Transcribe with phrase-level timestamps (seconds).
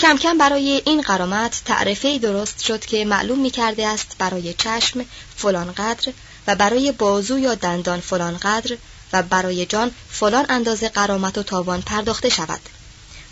[0.00, 5.04] کم کم برای این قرامت تعرفه درست شد که معلوم می کرده است برای چشم
[5.36, 6.12] فلان قدر
[6.46, 8.76] و برای بازو یا دندان فلان قدر
[9.12, 12.60] و برای جان فلان اندازه قرامت و تاوان پرداخته شود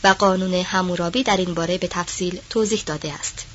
[0.05, 3.46] و قانون همورابی در این باره به تفصیل توضیح داده است.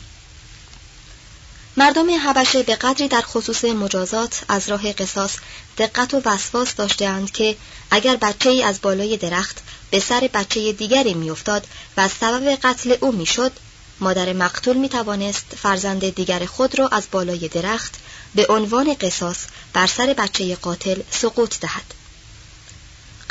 [1.78, 5.32] مردم حبشه به قدری در خصوص مجازات از راه قصاص
[5.78, 7.56] دقت و وسواس داشتهاند که
[7.92, 9.58] اگر بچه ای از بالای درخت
[9.92, 13.52] به سر بچه دیگری میافتاد و سبب قتل او می‌شد
[14.00, 17.94] مادر مقتول می توانست فرزند دیگر خود را از بالای درخت
[18.36, 19.38] به عنوان قصاص
[19.74, 22.03] بر سر بچه قاتل سقوط دهد.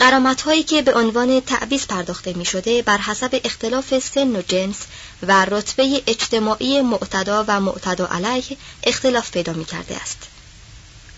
[0.02, 4.76] قرامت هایی که به عنوان تعویض پرداخته می شده بر حسب اختلاف سن و جنس
[5.22, 10.18] و رتبه اجتماعی معتدا و معتدا علیه اختلاف پیدا می کرده است.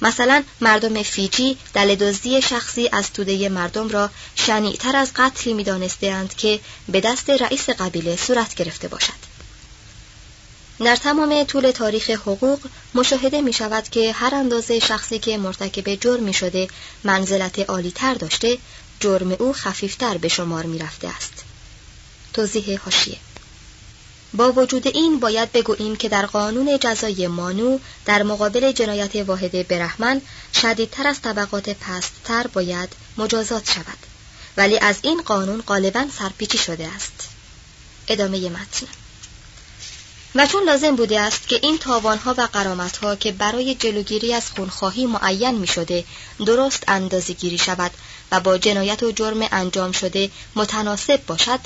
[0.03, 6.35] مثلا مردم فیجی دل دزدی شخصی از توده مردم را شنیعتر از قتلی می دانستهاند
[6.35, 9.34] که به دست رئیس قبیله صورت گرفته باشد.
[10.79, 12.59] در تمام طول تاریخ حقوق
[12.95, 16.69] مشاهده می شود که هر اندازه شخصی که مرتکب جرمی شده
[17.05, 18.59] منزلت عالی تر داشته
[19.01, 21.33] جرم او خفیفتر به شمار می رفته است.
[22.33, 23.17] توضیح هاشیه
[24.35, 30.21] با وجود این باید بگوییم که در قانون جزای مانو در مقابل جنایت واحد برهمن
[30.55, 33.99] شدیدتر از طبقات پستتر باید مجازات شود.
[34.57, 37.29] ولی از این قانون غالبا سرپیچی شده است.
[38.09, 38.87] ادامه متن.
[40.35, 45.07] و چون لازم بوده است که این تاوانها و قرامتها که برای جلوگیری از خونخواهی
[45.07, 46.05] معین می شده
[46.47, 47.91] درست اندازه گیری شود
[48.33, 51.61] و با جنایت و جرم انجام شده متناسب باشد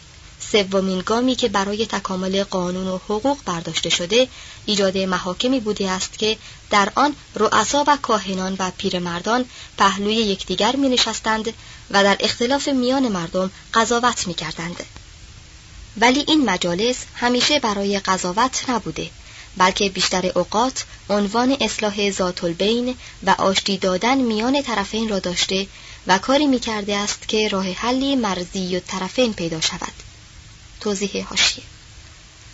[0.52, 4.28] سومین گامی که برای تکامل قانون و حقوق برداشته شده
[4.66, 6.36] ایجاد محاکمی بوده است که
[6.70, 9.44] در آن رؤسا و کاهنان و پیرمردان
[9.78, 11.52] پهلوی یکدیگر می نشستند
[11.90, 14.84] و در اختلاف میان مردم قضاوت می کردند.
[16.00, 19.10] ولی این مجالس همیشه برای قضاوت نبوده
[19.56, 25.66] بلکه بیشتر اوقات عنوان اصلاح ذات البین و آشتی دادن میان طرفین را داشته
[26.06, 29.92] و کاری می کرده است که راه حلی مرزی و طرفین پیدا شود.
[30.80, 31.64] توضیح هاشیه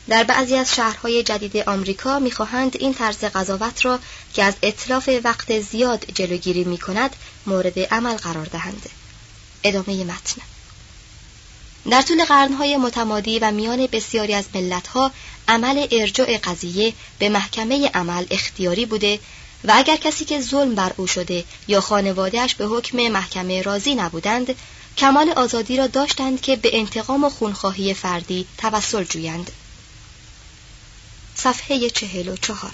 [0.08, 3.98] در بعضی از شهرهای جدید آمریکا می‌خواهند این طرز قضاوت را
[4.34, 7.16] که از اطلاف وقت زیاد جلوگیری می کند
[7.46, 8.90] مورد عمل قرار دهند.
[9.64, 10.42] ادامه متن
[11.90, 15.10] در طول قرنهای متمادی و میان بسیاری از ملتها
[15.48, 19.20] عمل ارجاع قضیه به محکمه عمل اختیاری بوده
[19.64, 24.54] و اگر کسی که ظلم بر او شده یا خانوادهش به حکم محکمه راضی نبودند
[24.98, 29.50] کمال آزادی را داشتند که به انتقام و خونخواهی فردی توسل جویند.
[31.34, 32.72] صفحه چهل و چهار.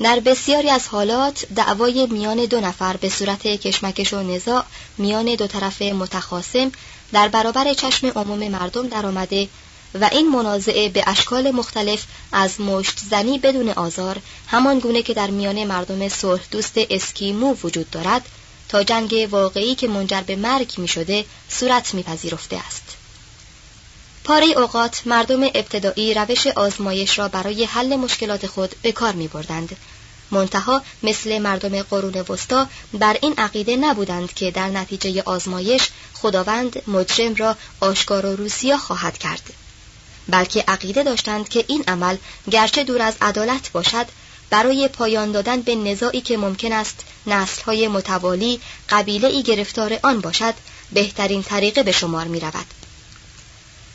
[0.00, 4.64] در بسیاری از حالات دعوای میان دو نفر به صورت کشمکش و نزاع
[4.98, 6.72] میان دو طرف متخاصم
[7.12, 9.48] در برابر چشم عموم مردم درآمده
[10.00, 15.30] و این منازعه به اشکال مختلف از مشت زنی بدون آزار همان گونه که در
[15.30, 18.28] میان مردم صلح دوست اسکیمو وجود دارد
[18.68, 22.83] تا جنگ واقعی که منجر به مرگ می شده صورت میپذیرفته است.
[24.24, 29.76] پاره اوقات مردم ابتدایی روش آزمایش را برای حل مشکلات خود به کار می بردند
[30.30, 37.34] منتها مثل مردم قرون وسطا بر این عقیده نبودند که در نتیجه آزمایش خداوند مجرم
[37.34, 39.52] را آشکار و روسیا خواهد کرد
[40.28, 42.16] بلکه عقیده داشتند که این عمل
[42.50, 44.06] گرچه دور از عدالت باشد
[44.50, 50.54] برای پایان دادن به نزاعی که ممکن است نسلهای متوالی قبیله ای گرفتار آن باشد
[50.92, 52.83] بهترین طریقه به شمار می رود.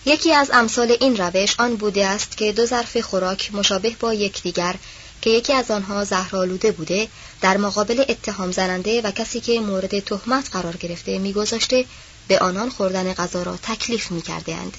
[0.06, 4.76] یکی از امثال این روش آن بوده است که دو ظرف خوراک مشابه با یکدیگر
[5.22, 7.08] که یکی از آنها زهرآلوده بوده
[7.42, 11.86] در مقابل اتهام زننده و کسی که مورد تهمت قرار گرفته میگذاشته
[12.28, 14.78] به آنان خوردن غذا را تکلیف می اند.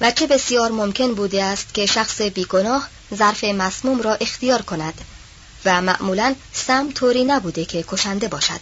[0.00, 5.00] و چه بسیار ممکن بوده است که شخص بیگناه ظرف مسموم را اختیار کند
[5.64, 8.60] و معمولا سم طوری نبوده که کشنده باشد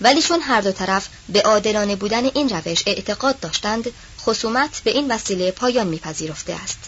[0.00, 3.84] ولی چون هر دو طرف به عادلانه بودن این روش اعتقاد داشتند
[4.26, 6.78] خصومت به این وسیله پایان میپذیرفته است.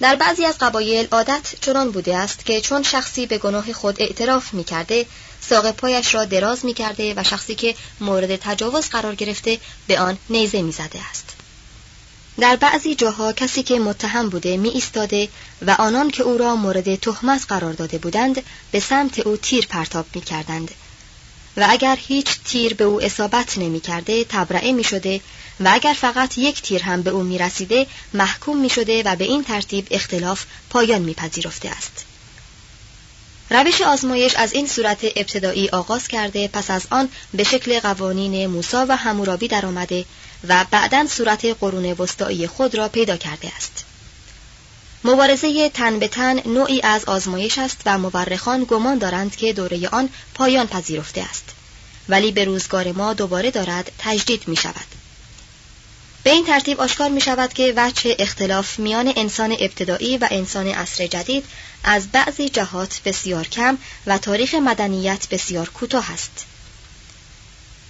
[0.00, 4.54] در بعضی از قبایل عادت چنان بوده است که چون شخصی به گناه خود اعتراف
[4.54, 5.06] می‌کرده
[5.40, 10.62] ساق پایش را دراز می‌کرده و شخصی که مورد تجاوز قرار گرفته به آن نیزه
[10.62, 11.24] می‌زده است.
[12.40, 15.28] در بعضی جاها کسی که متهم بوده می ایستاده
[15.66, 18.42] و آنان که او را مورد تهمت قرار داده بودند
[18.72, 20.70] به سمت او تیر پرتاب می کردند
[21.56, 25.20] و اگر هیچ تیر به او اصابت نمی کرده تبرعه می شده
[25.60, 29.24] و اگر فقط یک تیر هم به او می رسیده محکوم می شده و به
[29.24, 32.04] این ترتیب اختلاف پایان می پذیرفته است.
[33.50, 38.86] روش آزمایش از این صورت ابتدایی آغاز کرده پس از آن به شکل قوانین موسا
[38.88, 40.04] و همورابی در آمده
[40.48, 43.84] و بعدا صورت قرون وسطایی خود را پیدا کرده است.
[45.04, 50.08] مبارزه تن به تن نوعی از آزمایش است و مورخان گمان دارند که دوره آن
[50.34, 51.44] پایان پذیرفته است
[52.08, 54.86] ولی به روزگار ما دوباره دارد تجدید می شود.
[56.22, 61.06] به این ترتیب آشکار می شود که وجه اختلاف میان انسان ابتدایی و انسان عصر
[61.06, 61.44] جدید
[61.84, 66.46] از بعضی جهات بسیار کم و تاریخ مدنیت بسیار کوتاه است.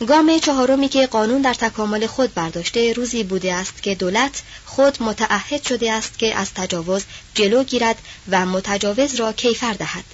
[0.01, 5.67] گام چهارمی که قانون در تکامل خود برداشته روزی بوده است که دولت خود متعهد
[5.67, 7.03] شده است که از تجاوز
[7.35, 7.99] جلو گیرد
[8.31, 10.05] و متجاوز را کیفر دهد.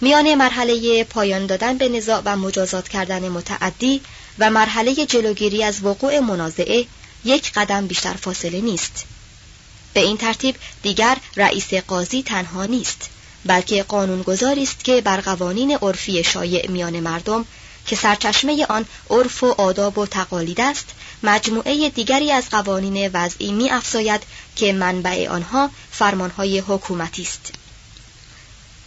[0.00, 4.00] میان مرحله پایان دادن به نزاع و مجازات کردن متعدی
[4.38, 6.86] و مرحله جلوگیری از وقوع منازعه
[7.24, 9.04] یک قدم بیشتر فاصله نیست.
[9.94, 13.10] به این ترتیب دیگر رئیس قاضی تنها نیست
[13.44, 17.44] بلکه قانونگذاری است که بر قوانین عرفی شایع میان مردم
[17.86, 20.86] که سرچشمه آن عرف و آداب و تقالید است
[21.22, 24.22] مجموعه دیگری از قوانین وضعی می افزاید
[24.56, 27.52] که منبع آنها فرمانهای حکومتی است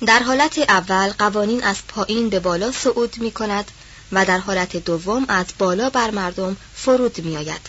[0.06, 3.72] در حالت اول قوانین از پایین به بالا صعود می کند
[4.12, 7.62] و در حالت دوم از بالا بر مردم فرود می آید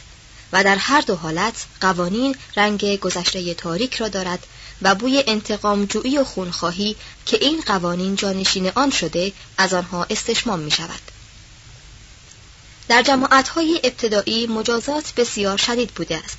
[0.53, 4.47] و در هر دو حالت قوانین رنگ گذشته تاریک را دارد
[4.83, 10.61] و بوی انتقام جویی و خونخواهی که این قوانین جانشین آن شده از آنها استشمام
[10.61, 11.20] می شود.
[12.91, 16.39] در جماعتهای ابتدایی مجازات بسیار شدید بوده است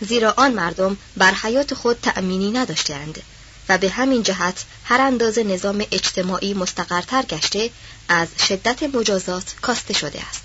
[0.00, 3.22] زیرا آن مردم بر حیات خود تأمینی نداشتند
[3.68, 7.70] و به همین جهت هر اندازه نظام اجتماعی مستقرتر گشته
[8.08, 10.44] از شدت مجازات کاسته شده است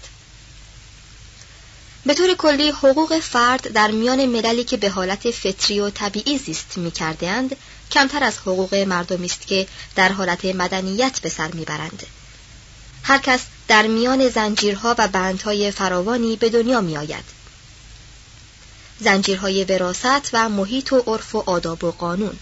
[2.05, 6.77] به طور کلی حقوق فرد در میان مللی که به حالت فطری و طبیعی زیست
[6.77, 6.91] می
[7.21, 7.55] اند
[7.91, 12.03] کمتر از حقوق مردمی است که در حالت مدنیت به سر می‌برند.
[13.03, 17.25] هر کس در میان زنجیرها و بندهای فراوانی به دنیا می آید.
[18.99, 22.39] زنجیرهای وراست و محیط و عرف و آداب و قانون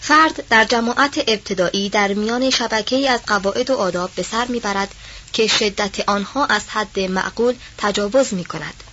[0.00, 4.94] فرد در جماعت ابتدایی در میان شبکه از قواعد و آداب به سر می‌برد
[5.32, 8.84] که شدت آنها از حد معقول تجاوز می کند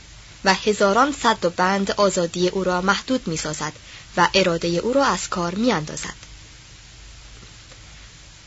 [0.45, 3.74] و هزاران صد و بند آزادی او را محدود می سازد
[4.17, 6.25] و اراده او را از کار می اندازد.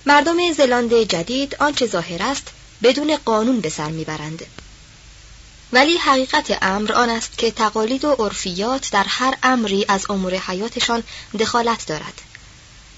[0.09, 2.49] مردم زلاند جدید آنچه ظاهر است
[2.83, 4.47] بدون قانون به سر می‌برند.
[5.73, 11.03] ولی حقیقت امر آن است که تقالید و عرفیات در هر امری از امور حیاتشان
[11.39, 12.21] دخالت دارد.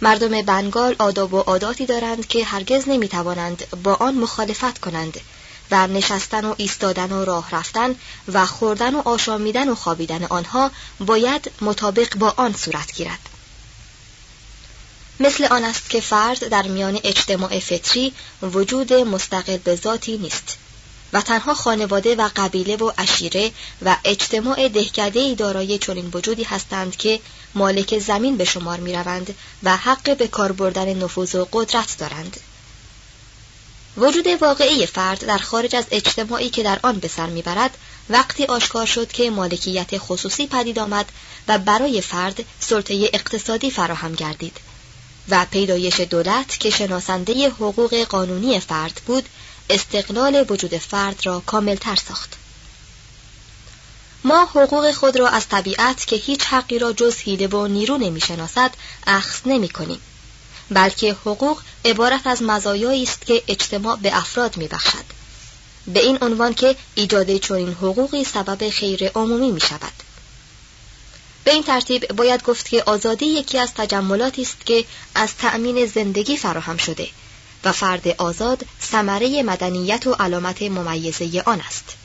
[0.00, 5.20] مردم بنگال آداب و عاداتی دارند که هرگز نمی‌توانند با آن مخالفت کنند.
[5.70, 7.94] و نشستن و ایستادن و راه رفتن
[8.32, 13.29] و خوردن و آشامیدن و خوابیدن آنها باید مطابق با آن صورت گیرد.
[15.20, 18.12] مثل آن است که فرد در میان اجتماع فطری
[18.42, 20.56] وجود مستقل به ذاتی نیست
[21.12, 23.50] و تنها خانواده و قبیله و عشیره
[23.84, 27.20] و اجتماع دهکده دارای چنین وجودی هستند که
[27.54, 32.40] مالک زمین به شمار می روند و حق به کار بردن نفوذ و قدرت دارند.
[33.96, 37.76] وجود واقعی فرد در خارج از اجتماعی که در آن به سر می‌برد
[38.10, 41.06] وقتی آشکار شد که مالکیت خصوصی پدید آمد
[41.48, 44.69] و برای فرد سلطه اقتصادی فراهم گردید
[45.30, 49.28] و پیدایش دولت که شناسنده حقوق قانونی فرد بود
[49.70, 52.36] استقلال وجود فرد را کاملتر ساخت.
[54.24, 58.70] ما حقوق خود را از طبیعت که هیچ حقی را جز حیله و نیرو نمی‌شناسد
[59.06, 60.00] اخذ نمی کنیم
[60.70, 65.04] بلکه حقوق عبارت از مزایایی است که اجتماع به افراد میبخشد.
[65.86, 70.09] به این عنوان که ایجاد چنین حقوقی سبب خیر عمومی می شود.
[71.44, 76.36] به این ترتیب باید گفت که آزادی یکی از تجملاتی است که از تأمین زندگی
[76.36, 77.08] فراهم شده
[77.64, 81.96] و فرد آزاد ثمره مدنیت و علامت ممیزه آن است.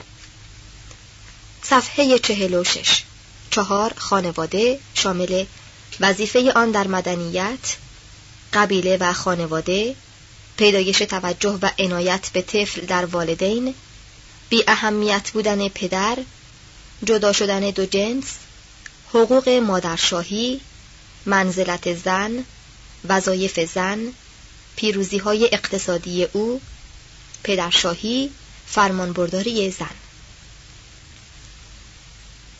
[1.63, 3.03] صفحه چهل و شش
[3.51, 5.45] چهار خانواده شامل
[5.99, 7.75] وظیفه آن در مدنیت
[8.53, 9.95] قبیله و خانواده
[10.57, 13.75] پیدایش توجه و عنایت به طفل در والدین
[14.49, 16.17] بی اهمیت بودن پدر
[17.03, 18.25] جدا شدن دو جنس
[19.09, 20.61] حقوق مادرشاهی
[21.25, 22.45] منزلت زن
[23.09, 24.13] وظایف زن
[24.75, 26.61] پیروزی های اقتصادی او
[27.43, 28.31] پدرشاهی
[28.67, 29.95] فرمانبرداری زن.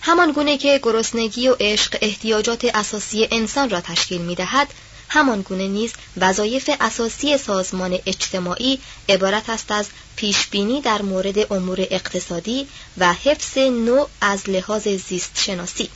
[0.01, 4.67] همان گونه که گرسنگی و عشق احتیاجات اساسی انسان را تشکیل می دهد
[5.09, 12.67] همان گونه نیز وظایف اساسی سازمان اجتماعی عبارت است از پیشبینی در مورد امور اقتصادی
[12.97, 15.89] و حفظ نوع از لحاظ زیست شناسی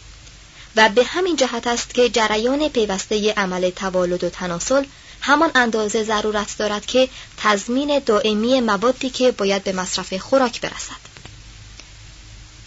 [0.76, 4.84] و به همین جهت است که جریان پیوسته عمل توالد و تناسل
[5.22, 11.10] همان اندازه ضرورت دارد که تضمین دائمی موادی که باید به مصرف خوراک برسد.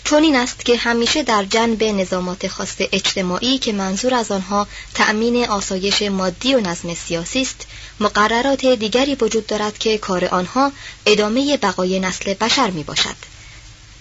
[0.04, 5.48] چون این است که همیشه در جنب نظامات خاص اجتماعی که منظور از آنها تأمین
[5.48, 7.66] آسایش مادی و نظم سیاسی است
[8.00, 10.72] مقررات دیگری وجود دارد که کار آنها
[11.06, 13.31] ادامه بقای نسل بشر می باشد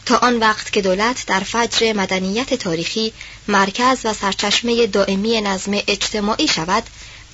[0.05, 3.13] تا آن وقت که دولت در فجر مدنیت تاریخی
[3.47, 6.83] مرکز و سرچشمه دائمی نظم اجتماعی شود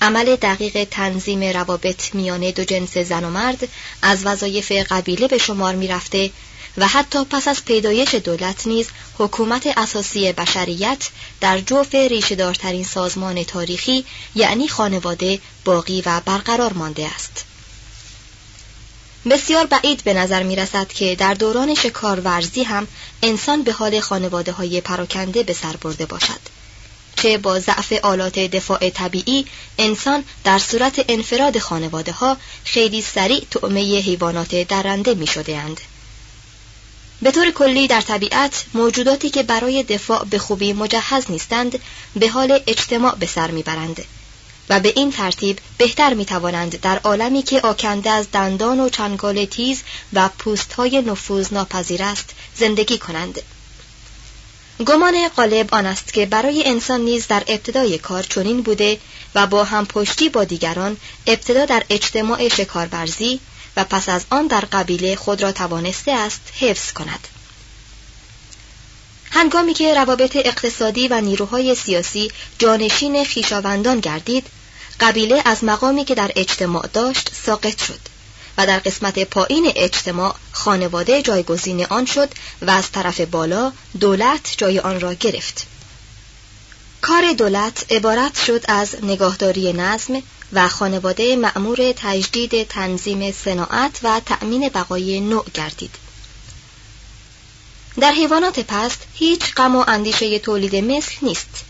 [0.02, 3.68] عمل دقیق تنظیم روابط میان دو جنس زن و مرد
[4.02, 6.30] از وظایف قبیله به شمار می رفته
[6.78, 11.08] و حتی پس از پیدایش دولت نیز حکومت اساسی بشریت
[11.40, 17.47] در جوف ریشهدارترین سازمان تاریخی یعنی خانواده باقی و برقرار مانده است.
[19.30, 22.86] بسیار بعید به نظر می رسد که در دوران شکارورزی هم
[23.22, 26.40] انسان به حال خانواده های پراکنده به سر برده باشد
[27.16, 29.46] چه با ضعف آلات دفاع طبیعی
[29.78, 35.80] انسان در صورت انفراد خانواده ها خیلی سریع تعمه حیوانات درنده می شده اند.
[37.22, 41.78] به طور کلی در طبیعت موجوداتی که برای دفاع به خوبی مجهز نیستند
[42.16, 44.04] به حال اجتماع به سر می‌برند
[44.70, 49.44] و به این ترتیب بهتر می توانند در عالمی که آکنده از دندان و چنگال
[49.44, 49.82] تیز
[50.12, 53.42] و پوست های نفوذ ناپذیر است زندگی کنند.
[54.86, 58.98] گمان غالب آن است که برای انسان نیز در ابتدای کار چنین بوده
[59.34, 60.96] و با هم پشتی با دیگران
[61.26, 63.40] ابتدا در اجتماع شکارورزی
[63.76, 67.28] و پس از آن در قبیله خود را توانسته است حفظ کند.
[69.30, 74.46] هنگامی که روابط اقتصادی و نیروهای سیاسی جانشین خیشاوندان گردید
[75.00, 78.00] قبیله از مقامی که در اجتماع داشت ساقط شد
[78.58, 82.28] و در قسمت پایین اجتماع خانواده جایگزین آن شد
[82.62, 85.66] و از طرف بالا دولت جای آن را گرفت
[87.00, 94.68] کار دولت عبارت شد از نگاهداری نظم و خانواده مأمور تجدید تنظیم صناعت و تأمین
[94.68, 95.94] بقای نوع گردید.
[98.00, 101.64] در حیوانات پست هیچ غم و اندیشه تولید مثل نیست.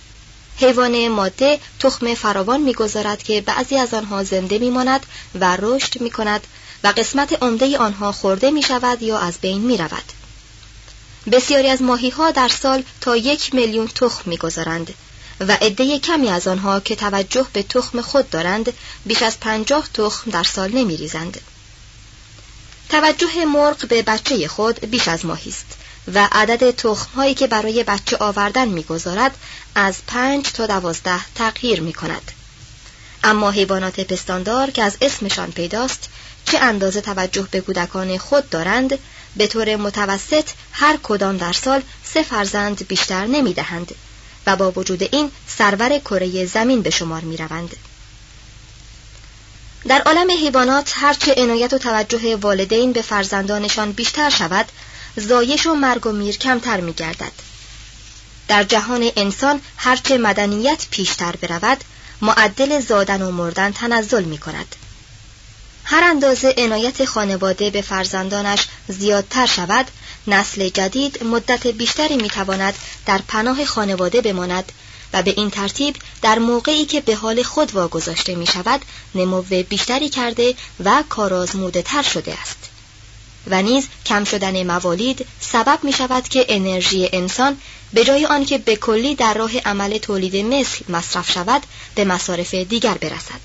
[0.60, 6.46] حیوان ماده تخم فراوان می‌گذارد که بعضی از آنها زنده میماند و رشد می کند
[6.84, 10.12] و قسمت عمده آنها خورده می شود یا از بین می رود.
[11.32, 14.94] بسیاری از ماهی ها در سال تا یک میلیون تخم می‌گذارند
[15.40, 18.72] و عده کمی از آنها که توجه به تخم خود دارند
[19.06, 21.40] بیش از پنجاه تخم در سال نمی ریزند.
[22.88, 25.66] توجه مرغ به بچه خود بیش از ماهی است
[26.14, 29.36] و عدد تخم هایی که برای بچه آوردن می‌گذارد
[29.74, 32.32] از پنج تا دوازده تغییر می کند.
[33.24, 36.08] اما حیوانات پستاندار که از اسمشان پیداست
[36.44, 38.98] چه اندازه توجه به کودکان خود دارند
[39.36, 43.94] به طور متوسط هر کدام در سال سه فرزند بیشتر نمی دهند
[44.46, 47.76] و با وجود این سرور کره زمین به شمار می روند.
[49.88, 54.66] در عالم حیوانات هرچه عنایت و توجه والدین به فرزندانشان بیشتر شود
[55.18, 57.32] زایش و مرگ و میر کمتر می گردد.
[58.48, 61.84] در جهان انسان هرچه مدنیت پیشتر برود
[62.22, 64.76] معدل زادن و مردن تنزل می کند.
[65.84, 69.86] هر اندازه عنایت خانواده به فرزندانش زیادتر شود
[70.26, 72.74] نسل جدید مدت بیشتری می‌تواند
[73.06, 74.72] در پناه خانواده بماند
[75.12, 78.80] و به این ترتیب در موقعی که به حال خود واگذاشته می شود
[79.14, 82.77] نمو بیشتری کرده و کارآزموده تر شده است
[83.46, 87.56] و نیز کم شدن موالید سبب می شود که انرژی انسان
[87.92, 91.62] به جای آنکه به کلی در راه عمل تولید مثل مصرف شود
[91.94, 93.40] به مصارف دیگر برسد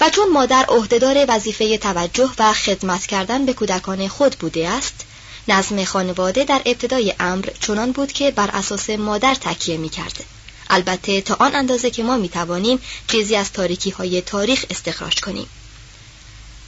[0.00, 5.04] و چون مادر عهدهدار وظیفه توجه و خدمت کردن به کودکان خود بوده است
[5.48, 10.24] نظم خانواده در ابتدای امر چنان بود که بر اساس مادر تکیه می کرده.
[10.70, 15.46] البته تا آن اندازه که ما می توانیم چیزی از تاریکی های تاریخ استخراج کنیم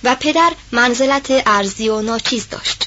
[0.04, 2.86] و پدر منزلت ارزی و ناچیز داشت.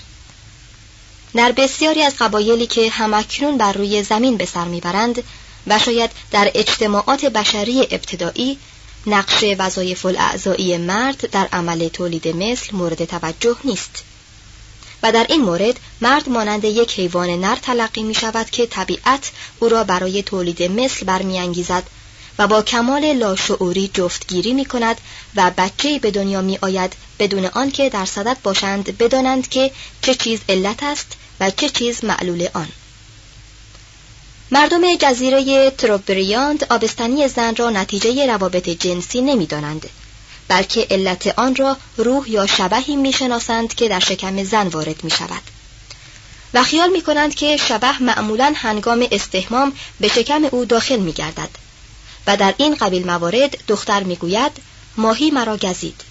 [1.36, 5.24] در بسیاری از قبایلی که همکنون بر روی زمین به سر می‌برند
[5.68, 8.58] و شاید در اجتماعات بشری ابتدایی
[9.08, 14.04] نقش وظایف الاعضایی مرد در عمل تولید مثل مورد توجه نیست.
[15.04, 19.70] و در این مورد مرد مانند یک حیوان نر تلقی می شود که طبیعت او
[19.70, 21.84] را برای تولید مثل برمیانگیزد
[22.40, 25.02] و با کمال لاشعوری جفتگیری می کند
[25.36, 29.72] و بچه به دنیا می آید بدون آنکه در صدد باشند بدانند که
[30.02, 31.08] چه چیز علت است
[31.40, 32.68] و چه چیز معلول آن.
[34.52, 39.90] مردم جزیره تروبریاند آبستنی زن را نتیجه روابط جنسی نمی‌دانند
[40.48, 45.42] بلکه علت آن را روح یا شبهی می‌شناسند که در شکم زن وارد می شود
[46.54, 51.63] و خیال می کنند که شبه معمولا هنگام استهمام به شکم او داخل می گردد
[52.27, 54.53] و در این قبیل موارد دختر می گوید
[54.97, 56.05] ماهی مرا گزید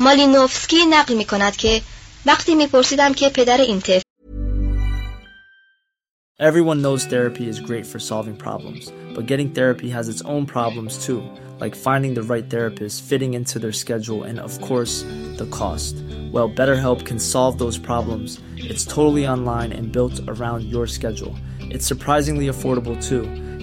[0.00, 1.82] مالینوفسکی نقل می کند که
[2.26, 4.02] وقتی می پرسیدم که پدر این طفل
[6.40, 11.04] Everyone knows therapy is great for solving problems, but getting therapy has its own problems
[11.04, 11.20] too,
[11.58, 15.02] like finding the right therapist, fitting into their schedule, and of course,
[15.36, 15.96] the cost.
[16.30, 18.38] Well, BetterHelp can solve those problems.
[18.56, 21.34] It's totally online and built around your schedule.
[21.58, 23.24] It's surprisingly affordable too.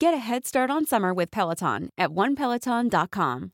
[0.00, 3.50] Get a head start on summer with Peloton at onepeloton.com.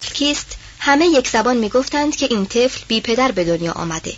[0.00, 4.12] کیست همه یک زبان می‌گفتند که این طفل بی پدر به دنیا آمده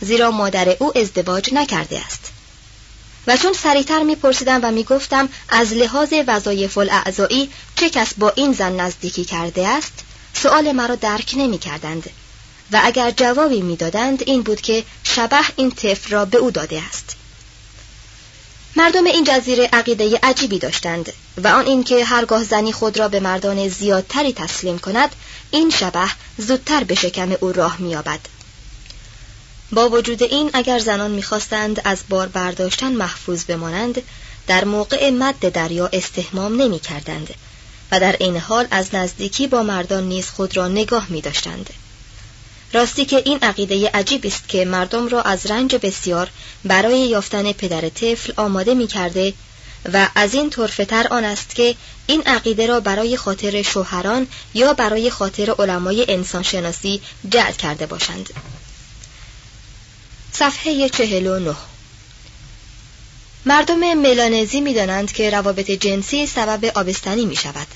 [0.00, 2.32] زیرا مادر او ازدواج نکرده است.
[3.26, 8.80] و چون سریعتر میپرسیدم و می‌گفتم از لحاظ وظایف الاعضایی چه کس با این زن
[8.80, 12.10] نزدیکی کرده است سؤال مرا درک نمی‌کردند.
[12.72, 17.23] و اگر جوابی می‌دادند این بود که شبه این طفل را به او داده است.
[18.76, 21.12] مردم این جزیره عقیده عجیبی داشتند
[21.44, 25.14] و آن اینکه هرگاه زنی خود را به مردان زیادتری تسلیم کند
[25.50, 28.20] این شبه زودتر به شکم او راه مییابد
[29.72, 34.02] با وجود این اگر زنان می‌خواستند از بار برداشتن محفوظ بمانند
[34.46, 37.34] در موقع مد دریا استهمام نمی کردند
[37.92, 41.70] و در این حال از نزدیکی با مردان نیز خود را نگاه می داشتند.
[42.74, 46.30] راستی که این عقیده عجیب است که مردم را از رنج بسیار
[46.64, 49.34] برای یافتن پدر طفل آماده می کرده
[49.92, 51.74] و از این طرفتر آن است که
[52.06, 58.30] این عقیده را برای خاطر شوهران یا برای خاطر علمای انسانشناسی جعل کرده باشند.
[60.32, 61.56] صفحه چهل و نه
[63.46, 67.66] مردم ملانزی می دانند که روابط جنسی سبب آبستنی می شود.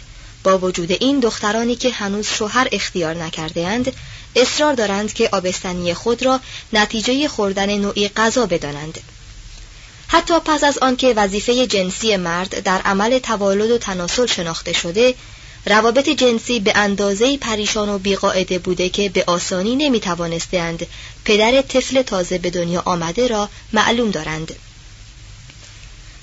[0.44, 3.92] با وجود این دخترانی که هنوز شوهر اختیار نکرده اند
[4.37, 6.40] اصرار دارند که آبستنی خود را
[6.72, 9.01] نتیجه خوردن نوعی غذا بدانند.
[10.09, 15.14] حتی پس از آنکه وظیفه جنسی مرد در عمل توالد و تناسل شناخته شده
[15.66, 20.87] روابط جنسی به اندازه پریشان و بیقاعده بوده که به آسانی نمی توانستند
[21.24, 24.55] پدر طفل تازه به دنیا آمده را معلوم دارند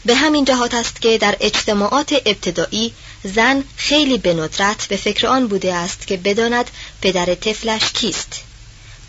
[0.05, 2.93] به همین جهات است که در اجتماعات ابتدایی
[3.25, 8.41] زن خیلی به ندرت به فکر آن بوده است که بداند پدر طفلش کیست.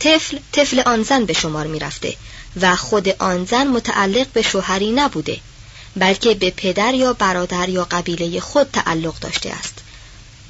[0.00, 2.16] طفل طفل آن زن به شمار می رفته
[2.60, 5.40] و خود آن زن متعلق به شوهری نبوده
[5.96, 9.74] بلکه به پدر یا برادر یا قبیله خود تعلق داشته است.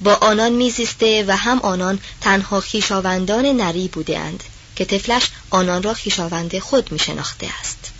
[0.01, 4.45] با آنان میزیسته و هم آنان تنها خیشاوندان نری بودند
[4.77, 7.96] که طفلش آنان را خیشاوند خود می شناخته است.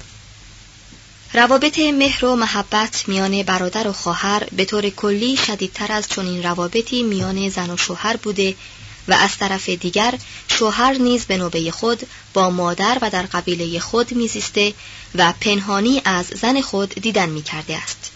[1.37, 7.03] روابط مهر و محبت میان برادر و خواهر به طور کلی شدیدتر از چنین روابطی
[7.03, 8.55] میان زن و شوهر بوده
[9.09, 10.15] و از طرف دیگر
[10.49, 14.75] شوهر نیز به نوبه خود با مادر و در قبیله خود میزیسته
[15.15, 18.11] و پنهانی از زن خود دیدن می‌کرده است.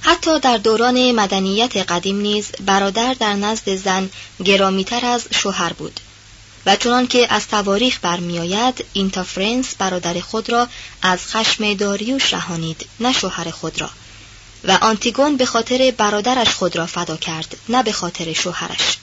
[0.00, 4.10] حتی در دوران مدنیت قدیم نیز برادر در نزد زن
[4.44, 6.00] گرامیتر از شوهر بود.
[6.66, 10.68] و چنان که از تواریخ برمیآید اینتافرنس برادر خود را
[11.02, 13.90] از خشم داریوش رهانید نه شوهر خود را.
[14.64, 18.96] و آنتیگون به خاطر برادرش خود را فدا کرد نه به خاطر شوهرش.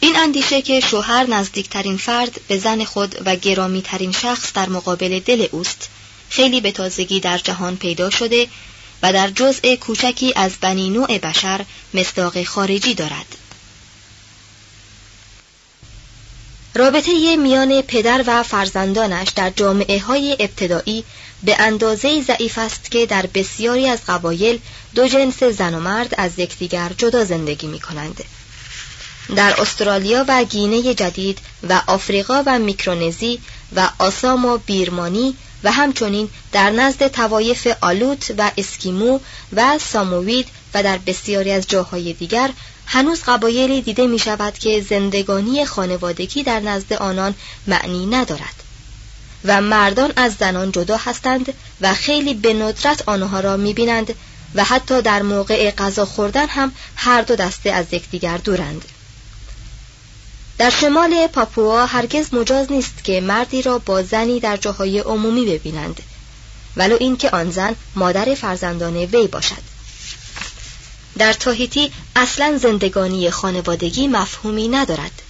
[0.00, 5.46] این اندیشه که شوهر نزدیکترین فرد به زن خود و گرامیترین شخص در مقابل دل
[5.50, 5.88] اوست
[6.30, 8.48] خیلی به تازگی در جهان پیدا شده
[9.02, 13.36] و در جزء کوچکی از بنی نوع بشر مصداق خارجی دارد.
[16.74, 21.04] رابطه میان پدر و فرزندانش در جامعه های ابتدایی
[21.42, 24.58] به اندازه ضعیف است که در بسیاری از قبایل
[24.94, 28.24] دو جنس زن و مرد از یکدیگر جدا زندگی می کنند.
[29.36, 33.40] در استرالیا و گینه جدید و آفریقا و میکرونزی
[33.76, 39.18] و آسام و بیرمانی و همچنین در نزد توایف آلوت و اسکیمو
[39.52, 42.50] و ساموید و در بسیاری از جاهای دیگر
[42.92, 47.34] هنوز قبایلی دیده می شود که زندگانی خانوادگی در نزد آنان
[47.66, 48.54] معنی ندارد.
[49.44, 54.14] و مردان از زنان جدا هستند و خیلی به ندرت آنها را می بینند
[54.54, 58.84] و حتی در موقع غذا خوردن هم هر دو دسته از یکدیگر دورند.
[60.58, 66.00] در شمال پاپوا هرگز مجاز نیست که مردی را با زنی در جاهای عمومی ببینند
[66.76, 69.69] ولو اینکه آن زن مادر فرزندان وی باشد.
[71.20, 75.22] در تاهیتی اصلا زندگانی خانوادگی مفهومی ندارد.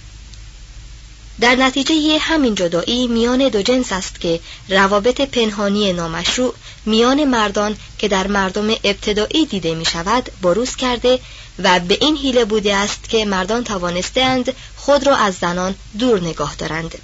[1.39, 6.53] در نتیجه همین جدایی میان دو جنس است که روابط پنهانی نامشروع
[6.85, 11.19] میان مردان که در مردم ابتدایی دیده می شود بروز کرده
[11.59, 16.55] و به این حیله بوده است که مردان توانستند خود را از زنان دور نگاه
[16.55, 16.95] دارند.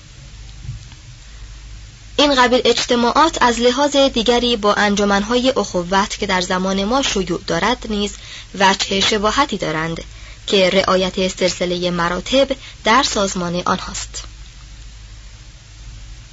[2.17, 7.85] این قبیل اجتماعات از لحاظ دیگری با انجمنهای اخوت که در زمان ما شیوع دارد
[7.89, 8.13] نیز
[8.59, 10.03] وجه شباهتی دارند
[10.47, 12.47] که رعایت سلسله مراتب
[12.83, 14.23] در سازمان آنهاست.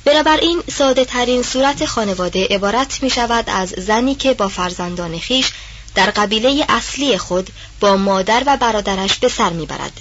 [0.04, 5.50] بنابراین ساده ترین صورت خانواده عبارت می شود از زنی که با فرزندان خیش
[5.94, 10.00] در قبیله اصلی خود با مادر و برادرش به سر می‌برد.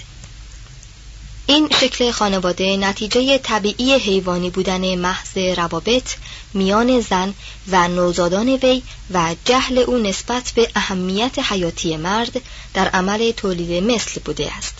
[1.46, 6.14] این شکل خانواده نتیجه طبیعی حیوانی بودن محض روابط
[6.54, 7.34] میان زن
[7.68, 12.40] و نوزادان وی و جهل او نسبت به اهمیت حیاتی مرد
[12.74, 14.74] در عمل تولید مثل بوده است.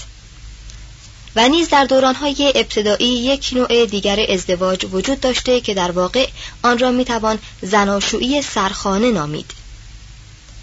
[1.36, 6.28] و نیز در دورانهای ابتدایی یک نوع دیگر ازدواج وجود داشته که در واقع
[6.62, 9.63] آن را می‌توان زناشویی سرخانه نامید.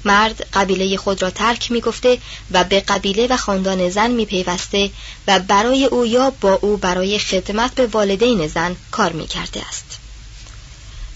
[0.05, 2.17] مرد قبیله خود را ترک می گفته
[2.51, 4.91] و به قبیله و خاندان زن می پیوسته
[5.27, 9.85] و برای او یا با او برای خدمت به والدین زن کار می کرده است.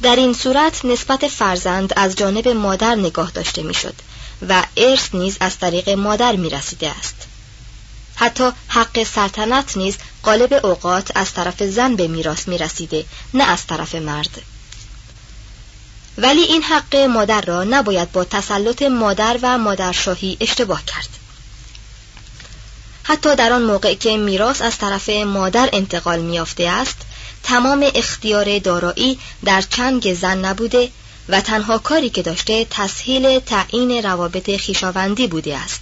[0.01, 3.95] در این صورت نسبت فرزند از جانب مادر نگاه داشته می شد
[4.49, 7.15] و ارث نیز از طریق مادر می رسیده است.
[8.15, 13.67] حتی حق سلطنت نیز قالب اوقات از طرف زن به میراث می رسیده نه از
[13.67, 14.41] طرف مرد.
[16.17, 21.09] ولی این حق مادر را نباید با تسلط مادر و مادرشاهی اشتباه کرد.
[23.03, 26.97] حتی در آن موقع که میراث از طرف مادر انتقال میافته است
[27.43, 30.91] تمام اختیار دارایی در چنگ زن نبوده
[31.29, 35.81] و تنها کاری که داشته تسهیل تعیین روابط خیشاوندی بوده است.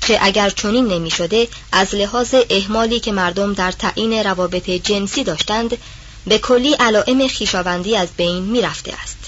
[0.00, 5.78] که اگر چنین نمی شده از لحاظ احمالی که مردم در تعیین روابط جنسی داشتند
[6.26, 9.18] به کلی علائم خیشاوندی از بین می رفته است.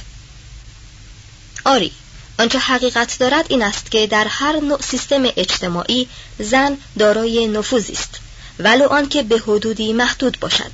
[1.64, 1.92] آری
[2.38, 8.20] آنچه حقیقت دارد این است که در هر نوع سیستم اجتماعی زن دارای نفوذی است
[8.58, 10.70] ولو آنکه به حدودی محدود باشد.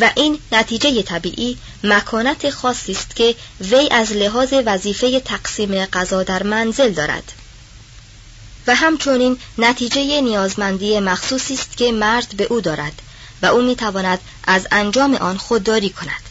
[0.00, 6.42] و این نتیجه طبیعی مکانت خاصی است که وی از لحاظ وظیفه تقسیم غذا در
[6.42, 7.32] منزل دارد.
[8.66, 13.02] و همچنین نتیجه نیازمندی مخصوصی است که مرد به او دارد.
[13.42, 16.22] و او می‌تواند از انجام آن خودداری کند.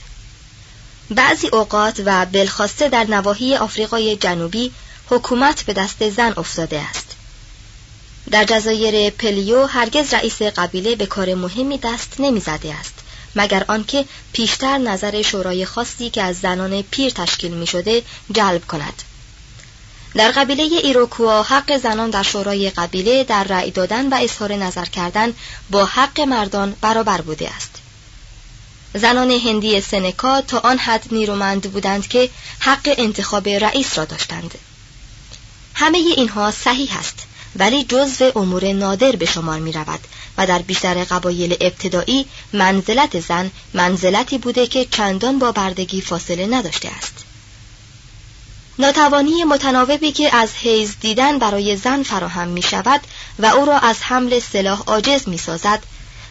[1.10, 4.72] بعضی اوقات و بلخواسته در نواحی آفریقای جنوبی
[5.10, 7.06] حکومت به دست زن افتاده است.
[8.32, 12.94] در جزایر پلیو هرگز رئیس قبیله به کار مهمی دست نمی‌زده است
[13.36, 19.04] مگر آنکه پیشتر نظر شورای خاصی که از زنان پیر تشکیل می شده جلب کند.
[20.16, 25.34] در قبیله ایروکوا حق زنان در شورای قبیله در رأی دادن و اظهار نظر کردن
[25.70, 27.76] با حق مردان برابر بوده است.
[28.94, 34.56] زنان هندی سنکا تا آن حد نیرومند بودند که حق انتخاب رئیس را داشتند.
[35.74, 37.20] همه اینها صحیح است
[37.56, 40.00] ولی جزو امور نادر به شمار می رود
[40.38, 46.90] و در بیشتر قبایل ابتدایی منزلت زن منزلتی بوده که چندان با بردگی فاصله نداشته
[46.98, 47.29] است.
[48.80, 53.02] ناتوانی متناوبی که از حیز دیدن برای زن فراهم می شود
[53.40, 55.84] و او را از حمل سلاح عاجز می سازد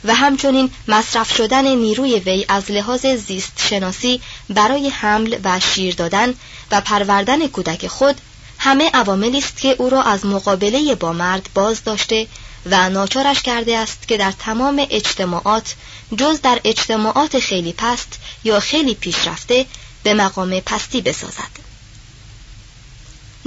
[0.04, 6.34] و همچنین مصرف شدن نیروی وی از لحاظ زیست شناسی برای حمل و شیر دادن
[6.70, 8.20] و پروردن کودک خود
[8.58, 12.26] همه عواملی است که او را از مقابله با مرد باز داشته
[12.66, 15.74] و ناچارش کرده است که در تمام اجتماعات
[16.16, 19.66] جز در اجتماعات خیلی پست یا خیلی پیشرفته
[20.02, 21.67] به مقام پستی بسازد.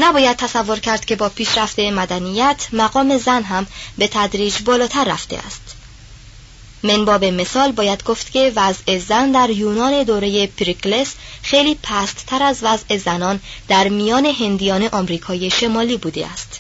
[0.02, 5.76] نباید تصور کرد که با پیشرفت مدنیت مقام زن هم به تدریج بالاتر رفته است.
[6.84, 12.60] منباب مثال باید گفت که وضع زن در یونان دوره پریکلس خیلی پست تر از
[12.62, 16.60] وضع زنان در میان هندیان آمریکای شمالی بوده است.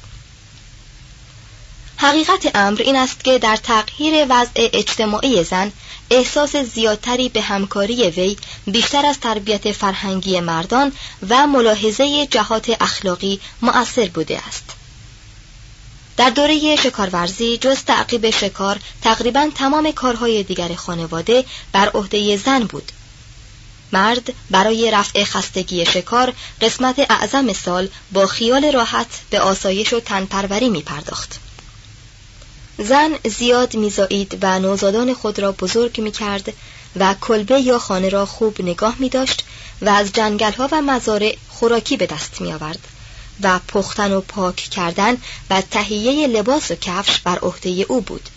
[1.97, 5.71] حقیقت امر این است که در تغییر وضع اجتماعی زن
[6.11, 10.91] احساس زیادتری به همکاری وی بیشتر از تربیت فرهنگی مردان
[11.29, 14.63] و ملاحظه جهات اخلاقی مؤثر بوده است
[16.17, 22.91] در دوره شکارورزی جز تعقیب شکار تقریبا تمام کارهای دیگر خانواده بر عهده زن بود
[23.91, 30.69] مرد برای رفع خستگی شکار قسمت اعظم سال با خیال راحت به آسایش و تنپروری
[30.69, 31.39] می پرداخت.
[32.83, 36.53] زن زیاد میزایید و نوزادان خود را بزرگ می کرد
[36.95, 39.43] و کلبه یا خانه را خوب نگاه می داشت
[39.81, 42.79] و از جنگل ها و مزارع خوراکی به دست می آورد
[43.41, 45.17] و پختن و پاک کردن
[45.49, 48.29] و تهیه لباس و کفش بر عهده او بود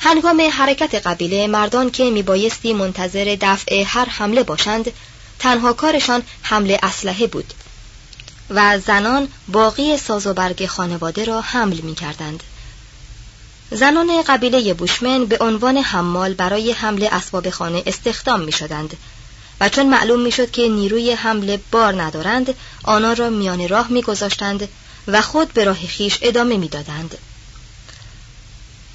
[0.00, 4.92] هنگام حرکت قبیله مردان که میبایستی منتظر دفع هر حمله باشند
[5.38, 7.54] تنها کارشان حمله اسلحه بود
[8.50, 12.42] و زنان باقی ساز و برگ خانواده را حمل می کردند.
[13.70, 18.96] زنان قبیله بوشمن به عنوان حمال برای حمل اسباب خانه استخدام می شدند
[19.60, 22.54] و چون معلوم می شد که نیروی حمله بار ندارند
[22.84, 24.68] آنها را میان راه می گذاشتند
[25.08, 27.18] و خود به راه خیش ادامه می دادند.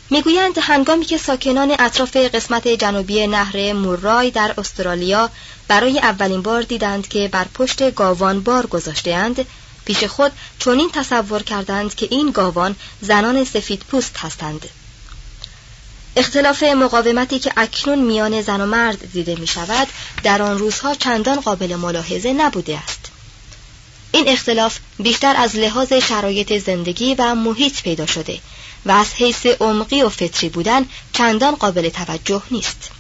[0.10, 5.30] می‌گویند هنگامی که ساکنان اطراف قسمت جنوبی نهر مورای در استرالیا
[5.68, 9.46] برای اولین بار دیدند که بر پشت گاوان بار گذاشتهاند
[9.86, 14.70] پیش خود چنین تصور کردند که این گاوان زنان سفید پوست هستند.
[16.16, 19.88] اختلاف مقاومتی که اکنون میان زن و مرد دیده می شود
[20.24, 23.12] در آن روزها چندان قابل ملاحظه نبوده است.
[24.12, 28.40] این اختلاف بیشتر از لحاظ شرایط زندگی و محیط پیدا شده
[28.86, 32.92] و از حیث عمقی و فطری بودن چندان قابل توجه نیست.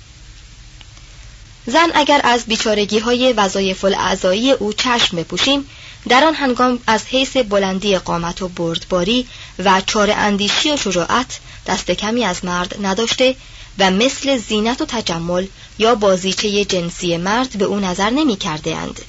[1.65, 5.69] زن اگر از بیچارگی های وظایف الاعضایی او چشم بپوشیم
[6.09, 9.27] در آن هنگام از حیث بلندی قامت و بردباری
[9.59, 13.35] و چار اندیشی و شجاعت دست کمی از مرد نداشته
[13.79, 15.47] و مثل زینت و تجمل
[15.79, 19.01] یا بازیچه جنسی مرد به او نظر نمی کرده اند.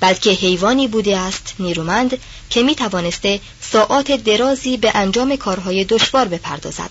[0.00, 2.18] بلکه حیوانی بوده است نیرومند
[2.50, 6.90] که می توانسته ساعات درازی به انجام کارهای دشوار بپردازد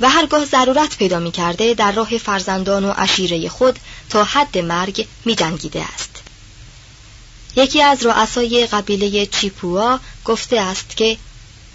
[0.00, 3.78] و هرگاه ضرورت پیدا می کرده در راه فرزندان و عشیره خود
[4.10, 6.23] تا حد مرگ می جنگیده است
[7.56, 11.16] یکی از رؤسای قبیله چیپوا گفته است که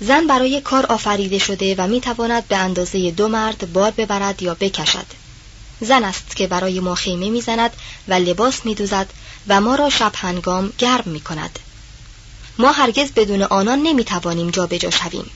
[0.01, 4.53] زن برای کار آفریده شده و می تواند به اندازه دو مرد بار ببرد یا
[4.53, 5.05] بکشد.
[5.81, 7.71] زن است که برای ما خیمه می‌زند
[8.07, 9.07] و لباس میدوزد
[9.47, 11.59] و ما را شب هنگام گرم می کند
[12.57, 13.79] ما هرگز بدون آنان
[14.67, 15.31] به جا شویم.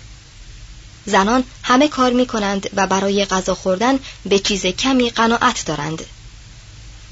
[1.05, 6.05] زنان همه کار می کنند و برای غذا خوردن به چیز کمی قناعت دارند.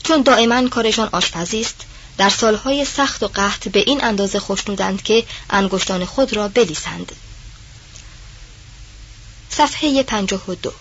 [0.03, 1.85] چون دائما کارشان آشپزی است
[2.17, 7.11] در سالهای سخت و قحط به این اندازه خوشنودند که انگشتان خود را بلیسند.
[9.49, 10.73] صفحه 52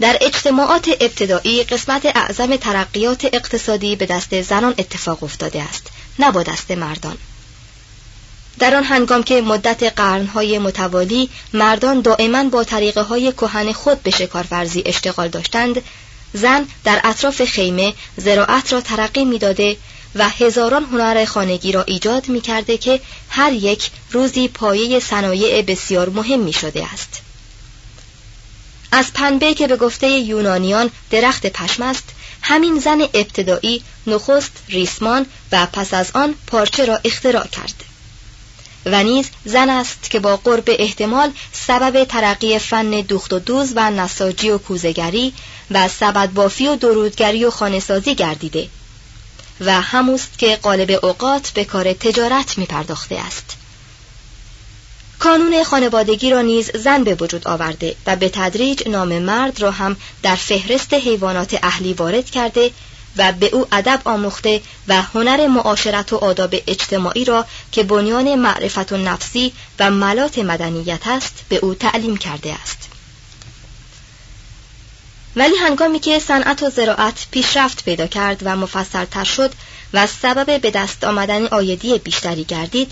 [0.00, 5.86] در اجتماعات ابتدایی قسمت اعظم ترقیات اقتصادی به دست زنان اتفاق افتاده است
[6.18, 7.18] نه با دست مردان.
[8.58, 14.10] در آن هنگام که مدت قرنهای متوالی مردان دائما با طریقه های کهن خود به
[14.10, 15.82] شکارورزی اشتغال داشتند
[16.34, 19.76] زن در اطراف خیمه زراعت را ترقی می‌داده
[20.14, 26.08] و هزاران هنر خانگی را ایجاد می کرده که هر یک روزی پایه صنایع بسیار
[26.08, 27.22] مهم می شده است.
[28.92, 32.04] از پنبه که به گفته یونانیان درخت پشم است
[32.42, 37.84] همین زن ابتدایی نخست ریسمان و پس از آن پارچه را اختراع کرد
[38.86, 43.90] و نیز زن است که با قرب احتمال سبب ترقی فن دوخت و دوز و
[43.90, 45.32] نساجی و کوزگری
[45.70, 48.68] و سبد بافی و درودگری و خانهسازی گردیده
[49.60, 53.56] و هموست که قالب اوقات به کار تجارت می پرداخته است.
[55.18, 59.96] کانون خانوادگی را نیز زن به وجود آورده و به تدریج نام مرد را هم
[60.22, 62.70] در فهرست حیوانات اهلی وارد کرده
[63.16, 68.92] و به او ادب آموخته و هنر معاشرت و آداب اجتماعی را که بنیان معرفت
[68.92, 72.78] و نفسی و ملات مدنیت است به او تعلیم کرده است.
[75.36, 79.52] ولی هنگامی که صنعت و زراعت پیشرفت پیدا کرد و مفصلتر شد
[79.94, 82.90] و سبب به دست آمدن آیدی بیشتری گردید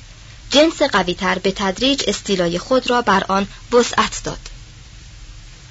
[0.50, 4.38] جنس قویتر به تدریج استیلای خود را بر آن وسعت داد.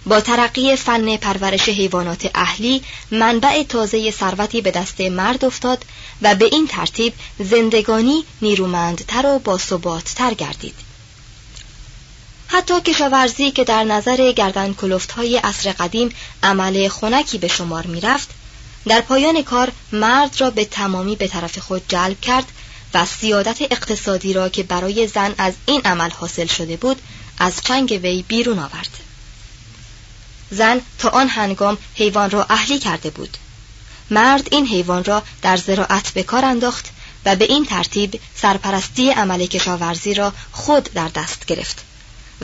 [0.10, 5.86] با ترقی فن پرورش حیوانات اهلی منبع تازه ثروتی به دست مرد افتاد
[6.22, 10.76] و به این ترتیب زندگانی نیرومندتر و باثباتتر گردید.
[12.48, 16.10] حتی کشاورزی که در نظر گردن کلفت های عصر قدیم
[16.44, 18.30] عمل خونکی به شمار می رفت
[18.88, 22.46] در پایان کار مرد را به تمامی به طرف خود جلب کرد
[22.94, 27.02] و سیادت اقتصادی را که برای زن از این عمل حاصل شده بود
[27.40, 29.09] از چنگ وی بیرون آورد.
[30.52, 33.38] زن تا آن هنگام حیوان را اهلی کرده بود.
[34.10, 36.86] مرد این حیوان را در زراعت به کار انداخت
[37.26, 41.86] و به این ترتیب سرپرستی عمل کشاورزی را خود در دست گرفت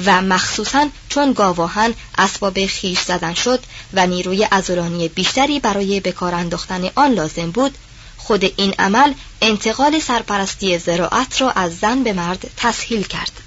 [0.05, 3.63] و مخصوصا چون گاواهن اسباب خیش زدن شد
[3.93, 7.77] و نیروی ازولانی بیشتری برای بکار انداختن آن لازم بود
[8.17, 13.44] خود این عمل انتقال سرپرستی زراعت را از زن به مرد تسهیل کرد.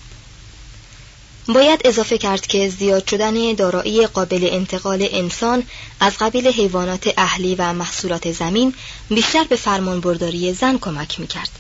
[1.49, 5.63] باید اضافه کرد که زیاد شدن دارایی قابل انتقال انسان
[6.01, 8.75] از قبیل حیوانات اهلی و محصولات زمین
[9.09, 11.51] بیشتر به فرمانبرداری زن کمک می‌کرد.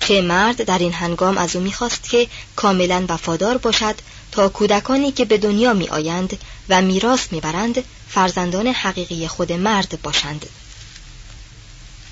[0.00, 3.94] چه مرد در این هنگام از او می‌خواست که کاملا وفادار باشد
[4.32, 6.38] تا کودکانی که به دنیا می آیند
[6.68, 10.46] و میراث می‌برند فرزندان حقیقی خود مرد باشند.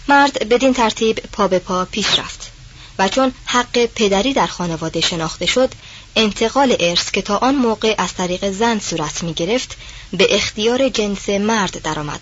[0.08, 2.52] مرد بدین ترتیب پا به پا پیش رفت
[2.98, 5.72] و چون حق پدری در خانواده شناخته شد
[6.16, 9.76] انتقال ارث که تا آن موقع از طریق زن صورت می گرفت
[10.12, 12.20] به اختیار جنس مرد درآمد.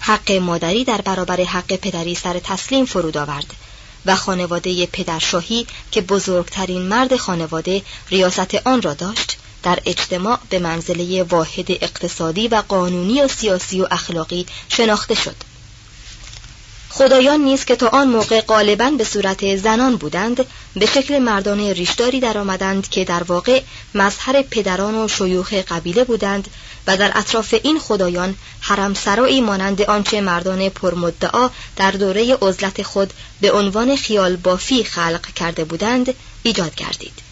[0.00, 3.54] حق مادری در برابر حق پدری سر تسلیم فرود آورد
[4.06, 11.22] و خانواده پدرشاهی که بزرگترین مرد خانواده ریاست آن را داشت در اجتماع به منزله
[11.22, 15.51] واحد اقتصادی و قانونی و سیاسی و اخلاقی شناخته شد.
[16.94, 20.44] خدایان نیز که تا آن موقع غالبا به صورت زنان بودند
[20.76, 23.62] به شکل مردان ریشداری درآمدند که در واقع
[23.94, 26.48] مظهر پدران و شیوخ قبیله بودند
[26.86, 33.12] و در اطراف این خدایان حرم سرایی مانند آنچه مردان پرمدعا در دوره عزلت خود
[33.40, 37.31] به عنوان خیال بافی خلق کرده بودند ایجاد گردید.